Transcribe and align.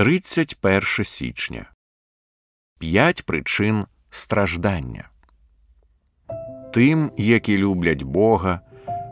31 0.00 1.04
січня. 1.04 1.66
П'ять 2.78 3.22
причин 3.26 3.84
страждання. 4.10 5.08
Тим, 6.74 7.10
які 7.16 7.58
люблять 7.58 8.02
Бога, 8.02 8.60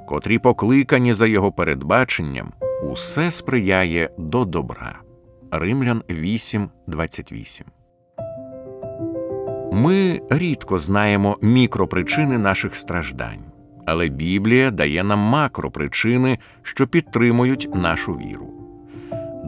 котрі 0.06 0.38
покликані 0.38 1.12
за 1.12 1.26
Його 1.26 1.52
передбаченням, 1.52 2.52
усе 2.82 3.30
сприяє 3.30 4.10
до 4.18 4.44
добра. 4.44 5.00
Римлян 5.50 6.02
8.28 6.08 7.62
Ми 9.72 10.20
рідко 10.30 10.78
знаємо 10.78 11.38
мікропричини 11.42 12.38
наших 12.38 12.76
страждань, 12.76 13.44
але 13.86 14.08
Біблія 14.08 14.70
дає 14.70 15.04
нам 15.04 15.18
макропричини, 15.18 16.38
що 16.62 16.86
підтримують 16.86 17.74
нашу 17.74 18.12
віру. 18.12 18.67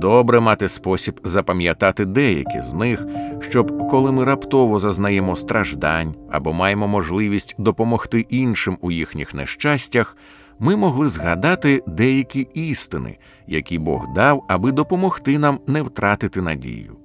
Добре 0.01 0.41
мати 0.41 0.69
спосіб 0.69 1.21
запам'ятати 1.25 2.05
деякі 2.05 2.61
з 2.61 2.75
них, 2.75 3.07
щоб, 3.41 3.89
коли 3.89 4.13
ми 4.13 4.25
раптово 4.25 4.79
зазнаємо 4.79 5.37
страждань 5.37 6.15
або 6.31 6.53
маємо 6.53 6.89
можливість 6.89 7.55
допомогти 7.59 8.21
іншим 8.21 8.79
у 8.81 8.91
їхніх 8.91 9.35
нещастях, 9.35 10.17
ми 10.59 10.77
могли 10.77 11.09
згадати 11.09 11.83
деякі 11.87 12.49
істини, 12.55 13.19
які 13.47 13.79
Бог 13.79 14.07
дав, 14.15 14.45
аби 14.49 14.73
допомогти 14.73 15.39
нам 15.39 15.61
не 15.67 15.83
втратити 15.83 16.43
надію. 16.43 16.97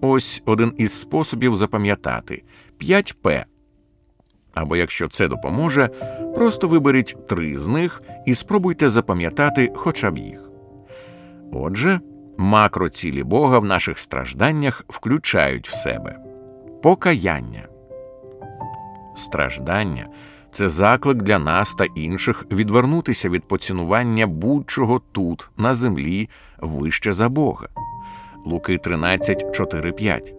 Ось 0.00 0.42
один 0.46 0.72
із 0.78 1.00
способів 1.00 1.56
запам'ятати 1.56 2.42
5 2.78 3.22
П. 3.22 3.44
Або 4.54 4.76
якщо 4.76 5.08
це 5.08 5.28
допоможе, 5.28 5.88
просто 6.34 6.68
виберіть 6.68 7.16
три 7.28 7.56
з 7.56 7.66
них 7.66 8.02
і 8.26 8.34
спробуйте 8.34 8.88
запам'ятати 8.88 9.72
хоча 9.74 10.10
б 10.10 10.18
їх. 10.18 10.50
Отже, 11.52 12.00
макроцілі 12.38 13.22
Бога 13.22 13.58
в 13.58 13.64
наших 13.64 13.98
стражданнях 13.98 14.84
включають 14.88 15.68
в 15.68 15.74
себе 15.74 16.18
покаяння. 16.82 17.68
Страждання 19.14 20.08
це 20.52 20.68
заклик 20.68 21.22
для 21.22 21.38
нас 21.38 21.74
та 21.74 21.84
інших 21.84 22.46
відвернутися 22.52 23.28
від 23.28 23.48
поцінування 23.48 24.26
будь-чого 24.26 25.00
тут, 25.12 25.50
на 25.56 25.74
землі, 25.74 26.28
вище 26.58 27.12
за 27.12 27.28
Бога. 27.28 27.68
Луки 28.46 28.78
13, 28.78 29.56
4, 29.56 29.92
5. 29.92 30.34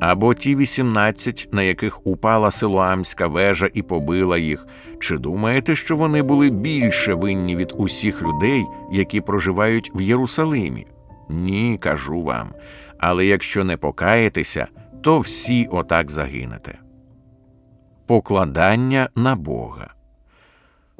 Або 0.00 0.34
ті 0.34 0.56
18, 0.56 1.48
на 1.52 1.62
яких 1.62 2.06
упала 2.06 2.50
силуамська 2.50 3.26
вежа 3.26 3.70
і 3.74 3.82
побила 3.82 4.38
їх. 4.38 4.66
Чи 5.00 5.18
думаєте, 5.18 5.76
що 5.76 5.96
вони 5.96 6.22
були 6.22 6.50
більше 6.50 7.14
винні 7.14 7.56
від 7.56 7.72
усіх 7.76 8.22
людей, 8.22 8.64
які 8.92 9.20
проживають 9.20 9.90
в 9.94 10.00
Єрусалимі? 10.00 10.86
Ні, 11.28 11.78
кажу 11.80 12.22
вам. 12.22 12.48
Але 12.98 13.26
якщо 13.26 13.64
не 13.64 13.76
покаєтеся, 13.76 14.66
то 15.02 15.18
всі 15.18 15.66
отак 15.70 16.10
загинете. 16.10 16.78
Покладання 18.06 19.08
на 19.16 19.36
Бога. 19.36 19.94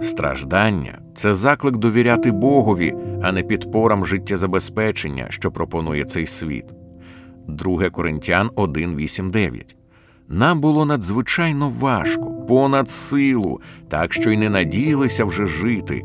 Страждання 0.00 0.98
це 1.14 1.34
заклик 1.34 1.76
довіряти 1.76 2.30
Богові, 2.30 2.94
а 3.22 3.32
не 3.32 3.42
підпорам 3.42 4.06
життєзабезпечення, 4.06 5.26
що 5.28 5.50
пропонує 5.50 6.04
цей 6.04 6.26
світ. 6.26 6.64
2 7.48 7.90
Коринтян 7.90 8.48
1.8.9 8.48 9.74
Нам 10.28 10.60
було 10.60 10.84
надзвичайно 10.84 11.68
важко, 11.68 12.46
понад 12.48 12.90
силу, 12.90 13.60
так 13.88 14.12
що 14.12 14.30
й 14.30 14.36
не 14.36 14.50
надіялися 14.50 15.24
вже 15.24 15.46
жити, 15.46 16.02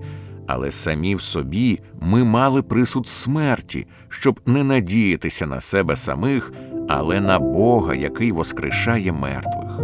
але 0.51 0.71
самі 0.71 1.15
в 1.15 1.21
собі 1.21 1.79
ми 2.01 2.23
мали 2.23 2.61
присуд 2.61 3.07
смерті, 3.07 3.87
щоб 4.09 4.39
не 4.45 4.63
надіятися 4.63 5.45
на 5.45 5.59
себе 5.59 5.95
самих, 5.95 6.53
але 6.87 7.21
на 7.21 7.39
Бога, 7.39 7.95
який 7.95 8.31
воскрешає 8.31 9.11
мертвих. 9.11 9.79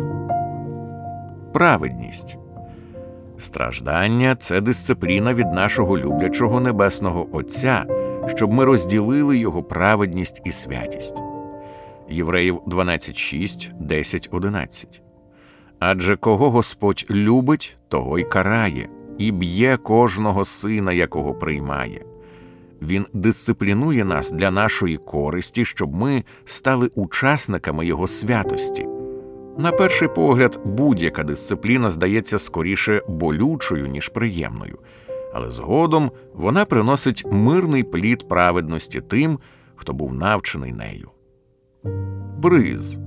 Праведність 1.54 2.38
страждання 3.38 4.36
це 4.36 4.62
дисципліна 4.62 5.34
від 5.34 5.48
нашого 5.54 5.98
люблячого 5.98 6.60
небесного 6.60 7.28
Отця, 7.32 7.86
щоб 8.36 8.54
ми 8.54 8.66
розділили 8.66 9.38
його 9.38 9.64
праведність 9.64 10.42
і 10.46 10.52
святість. 10.52 11.16
Євреїв 12.10 12.62
12.6, 12.68 13.74
10, 13.80 14.30
11 14.32 15.02
Адже 15.80 16.16
кого 16.16 16.50
Господь 16.50 17.06
любить, 17.10 17.78
того 17.90 18.20
й 18.20 18.24
карає, 18.24 18.90
і 19.18 19.32
б'є 19.32 19.78
кожного 19.78 20.46
сина, 20.46 20.94
якого 20.94 21.34
приймає. 21.34 22.06
Він 22.82 23.06
дисциплінує 23.14 24.06
нас 24.06 24.32
для 24.32 24.52
нашої 24.52 24.98
користі, 24.98 25.66
щоб 25.66 25.96
ми 25.96 26.24
стали 26.46 26.90
учасниками 26.96 27.86
Його 27.86 28.08
святості. 28.08 28.88
На 29.58 29.72
перший 29.72 30.08
погляд, 30.08 30.60
будь-яка 30.66 31.24
дисципліна 31.24 31.90
здається 31.90 32.38
скоріше 32.38 33.02
болючою, 33.08 33.88
ніж 33.88 34.10
приємною, 34.10 34.80
але 35.34 35.52
згодом 35.52 36.12
вона 36.34 36.66
приносить 36.66 37.26
мирний 37.32 37.84
плід 37.84 38.28
праведності 38.28 39.02
тим, 39.02 39.40
хто 39.76 39.94
був 39.94 40.14
навчений 40.14 40.74
нею. 40.74 41.10
Бриз 42.38 43.00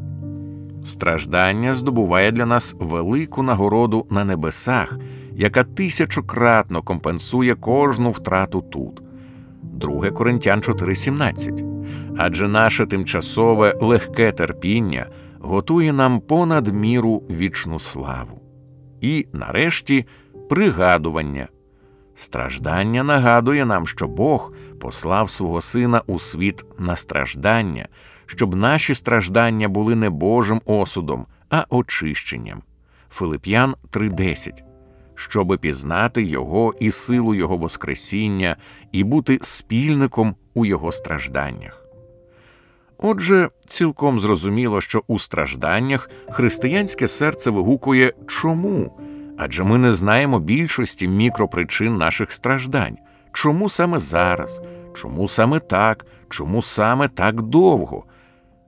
страждання 0.88 1.74
здобуває 1.74 2.32
для 2.32 2.46
нас 2.46 2.76
велику 2.78 3.42
нагороду 3.42 4.06
на 4.10 4.24
небесах, 4.24 4.98
яка 5.34 5.64
тисячократно 5.64 6.82
компенсує 6.82 7.54
кожну 7.54 8.10
втрату 8.10 8.62
тут. 8.62 9.02
2 9.62 10.10
Коринтян 10.10 10.60
4,17 10.60 11.64
Адже 12.16 12.48
наше 12.48 12.86
тимчасове 12.86 13.74
легке 13.80 14.32
терпіння 14.32 15.06
готує 15.40 15.92
нам 15.92 16.20
понад 16.20 16.68
міру 16.68 17.22
вічну 17.30 17.78
славу. 17.78 18.42
І, 19.00 19.26
нарешті, 19.32 20.06
пригадування. 20.48 21.48
Страждання 22.20 23.02
нагадує 23.02 23.64
нам, 23.64 23.86
що 23.86 24.08
Бог 24.08 24.52
послав 24.80 25.30
свого 25.30 25.60
Сина 25.60 26.02
у 26.06 26.18
світ 26.18 26.64
на 26.78 26.96
страждання, 26.96 27.88
щоб 28.26 28.54
наші 28.54 28.94
страждання 28.94 29.68
були 29.68 29.94
не 29.94 30.10
Божим 30.10 30.60
осудом, 30.64 31.26
а 31.50 31.64
очищенням. 31.68 32.62
Филип'ян 33.10 33.74
3:10 33.90 34.62
щоби 35.14 35.58
пізнати 35.58 36.22
Його 36.22 36.74
і 36.80 36.90
силу 36.90 37.34
Його 37.34 37.56
Воскресіння 37.56 38.56
і 38.92 39.04
бути 39.04 39.38
спільником 39.42 40.36
у 40.54 40.66
Його 40.66 40.92
стражданнях. 40.92 41.84
Отже, 42.98 43.50
цілком 43.68 44.20
зрозуміло, 44.20 44.80
що 44.80 45.02
у 45.06 45.18
стражданнях 45.18 46.10
християнське 46.30 47.08
серце 47.08 47.50
вигукує 47.50 48.12
чому? 48.26 48.98
Адже 49.38 49.64
ми 49.64 49.78
не 49.78 49.92
знаємо 49.92 50.38
більшості 50.38 51.08
мікропричин 51.08 51.96
наших 51.96 52.32
страждань. 52.32 52.96
Чому 53.32 53.68
саме 53.68 53.98
зараз? 53.98 54.60
Чому 54.94 55.28
саме 55.28 55.60
так? 55.60 56.06
Чому 56.28 56.62
саме 56.62 57.08
так 57.08 57.42
довго? 57.42 58.04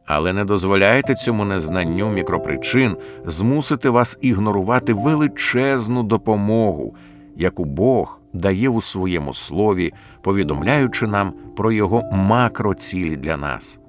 Але 0.07 0.33
не 0.33 0.45
дозволяйте 0.45 1.15
цьому 1.15 1.45
незнанню 1.45 2.09
мікропричин 2.09 2.97
змусити 3.27 3.91
вас 3.91 4.19
ігнорувати 4.21 4.93
величезну 4.93 6.03
допомогу, 6.03 6.95
яку 7.37 7.65
Бог 7.65 8.21
дає 8.33 8.69
у 8.69 8.81
своєму 8.81 9.35
слові, 9.35 9.93
повідомляючи 10.23 11.07
нам 11.07 11.33
про 11.57 11.73
його 11.73 12.03
макроцілі 12.13 13.17
для 13.17 13.37
нас. 13.37 13.81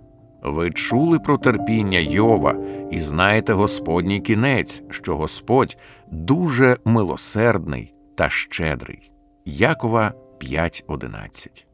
Ви 0.42 0.72
чули 0.72 1.20
про 1.20 1.38
терпіння 1.38 2.00
Йова 2.00 2.56
і 2.92 3.00
знаєте 3.00 3.54
Господній 3.54 4.22
кінець, 4.22 4.84
що 4.90 5.18
Господь 5.18 5.78
дуже 6.12 6.78
милосердний 6.86 7.94
та 8.16 8.30
щедрий. 8.30 9.12
Якова 9.46 10.14
5.11 10.42 11.71